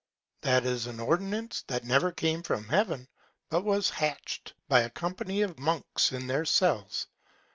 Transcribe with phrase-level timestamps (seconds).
[0.41, 3.07] That is an Ordinance that never came from Heaven,
[3.51, 7.05] but was hatch'd by a Company of Monks in their Cells.